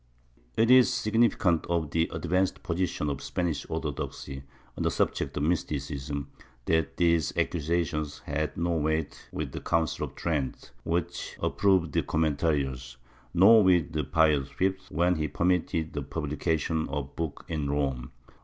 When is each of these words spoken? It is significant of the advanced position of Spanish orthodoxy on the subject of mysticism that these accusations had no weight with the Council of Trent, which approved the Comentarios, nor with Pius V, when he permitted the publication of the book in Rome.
It 0.57 0.71
is 0.71 0.91
significant 0.91 1.67
of 1.67 1.91
the 1.91 2.09
advanced 2.11 2.63
position 2.63 3.07
of 3.07 3.21
Spanish 3.21 3.67
orthodoxy 3.69 4.41
on 4.75 4.81
the 4.81 4.89
subject 4.89 5.37
of 5.37 5.43
mysticism 5.43 6.27
that 6.65 6.97
these 6.97 7.37
accusations 7.37 8.17
had 8.25 8.57
no 8.57 8.71
weight 8.77 9.29
with 9.31 9.51
the 9.51 9.59
Council 9.61 10.05
of 10.05 10.15
Trent, 10.15 10.71
which 10.83 11.37
approved 11.39 11.91
the 11.91 12.01
Comentarios, 12.01 12.97
nor 13.35 13.63
with 13.63 14.11
Pius 14.11 14.49
V, 14.49 14.73
when 14.89 15.17
he 15.17 15.27
permitted 15.27 15.93
the 15.93 16.01
publication 16.01 16.89
of 16.89 17.09
the 17.09 17.13
book 17.13 17.45
in 17.47 17.69
Rome. 17.69 18.09